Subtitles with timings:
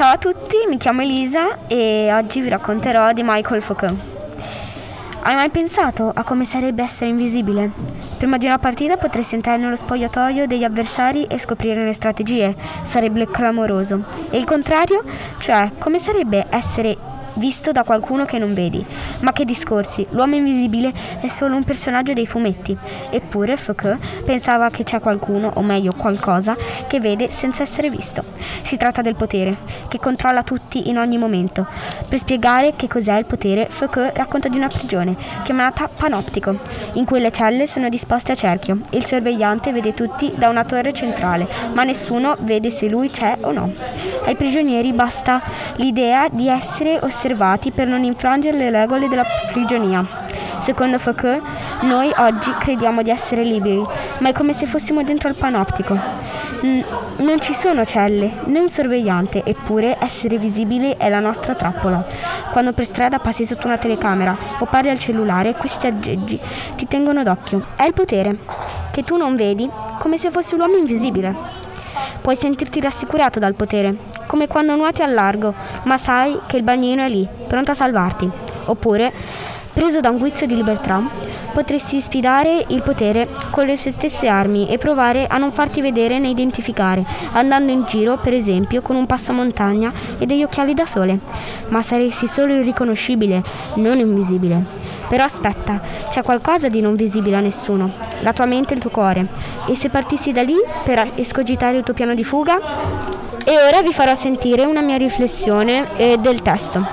[0.00, 4.00] Ciao a tutti, mi chiamo Elisa e oggi vi racconterò di Michael Foucault.
[5.20, 7.70] Hai mai pensato a come sarebbe essere invisibile?
[8.16, 13.28] Prima di una partita potresti entrare nello spogliatoio degli avversari e scoprire le strategie, sarebbe
[13.30, 14.02] clamoroso.
[14.30, 15.04] E il contrario?
[15.36, 16.96] Cioè, come sarebbe essere
[17.40, 18.84] visto da qualcuno che non vedi.
[19.20, 22.76] Ma che discorsi, l'uomo invisibile è solo un personaggio dei fumetti.
[23.08, 26.54] Eppure Foucault pensava che c'è qualcuno, o meglio qualcosa,
[26.86, 28.22] che vede senza essere visto.
[28.62, 29.56] Si tratta del potere,
[29.88, 31.66] che controlla tutti in ogni momento.
[32.06, 36.58] Per spiegare che cos'è il potere, Foucault racconta di una prigione, chiamata panoptico,
[36.92, 40.64] in cui le celle sono disposte a cerchio e il sorvegliante vede tutti da una
[40.64, 43.72] torre centrale, ma nessuno vede se lui c'è o no.
[44.26, 45.40] Ai prigionieri basta
[45.76, 50.04] l'idea di essere osservati osservati per non infrangere le regole della prigionia.
[50.60, 51.42] Secondo Foucault,
[51.82, 53.82] noi oggi crediamo di essere liberi,
[54.18, 55.96] ma è come se fossimo dentro il panoptico.
[56.60, 62.04] Non ci sono celle, né un sorvegliante, eppure essere visibili è la nostra trappola.
[62.50, 66.38] Quando per strada passi sotto una telecamera o parli al cellulare, questi aggeggi
[66.76, 67.64] ti tengono d'occhio.
[67.76, 68.38] È il potere,
[68.90, 71.34] che tu non vedi, come se fosse un uomo invisibile.
[72.20, 73.96] Puoi sentirti rassicurato dal potere,
[74.30, 78.30] come quando nuoti al largo, ma sai che il bagnino è lì, pronto a salvarti.
[78.66, 79.12] Oppure,
[79.72, 81.02] preso da un guizzo di libertà,
[81.52, 86.18] potresti sfidare il potere con le sue stesse armi e provare a non farti vedere
[86.18, 91.18] né identificare, andando in giro, per esempio, con un passamontagna e degli occhiali da sole.
[91.68, 93.42] Ma saresti solo irriconoscibile,
[93.74, 94.64] non invisibile.
[95.08, 97.90] Però aspetta, c'è qualcosa di non visibile a nessuno,
[98.20, 99.26] la tua mente e il tuo cuore.
[99.66, 102.58] E se partissi da lì per escogitare il tuo piano di fuga?
[103.44, 106.86] E ora vi farò sentire una mia riflessione eh, del testo.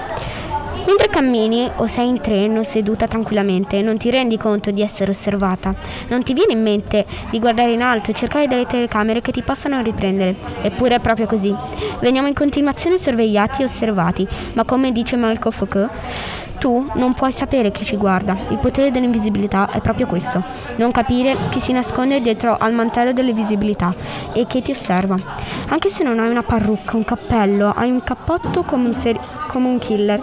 [0.87, 5.75] Mentre cammini o sei in treno seduta tranquillamente, non ti rendi conto di essere osservata.
[6.07, 9.41] Non ti viene in mente di guardare in alto e cercare delle telecamere che ti
[9.41, 10.37] possano riprendere.
[10.61, 11.53] Eppure è proprio così.
[11.99, 15.91] Veniamo in continuazione sorvegliati e osservati, ma come dice Malcolm Foucault,
[16.57, 18.35] tu non puoi sapere chi ci guarda.
[18.49, 20.43] Il potere dell'invisibilità è proprio questo.
[20.77, 23.93] Non capire chi si nasconde dietro al mantello dell'invisibilità
[24.33, 25.17] e che ti osserva.
[25.69, 29.67] Anche se non hai una parrucca, un cappello, hai un cappotto come un, seri- come
[29.67, 30.21] un killer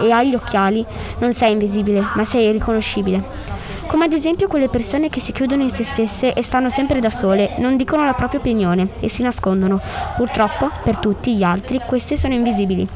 [0.00, 0.84] e hai gli occhiali,
[1.18, 3.44] non sei invisibile, ma sei riconoscibile
[3.86, 7.10] come ad esempio quelle persone che si chiudono in se stesse e stanno sempre da
[7.10, 9.80] sole, non dicono la propria opinione e si nascondono.
[10.16, 12.86] Purtroppo, per tutti gli altri, queste sono invisibili.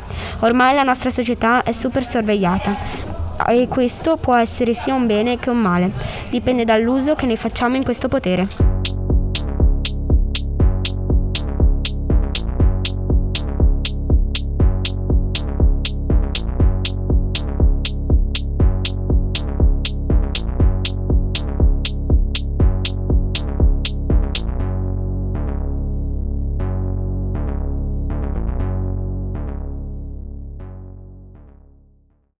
[0.40, 2.76] Ormai la nostra società è super sorvegliata
[3.48, 5.90] e questo può essere sia un bene che un male,
[6.28, 8.79] dipende dall'uso che ne facciamo in questo potere.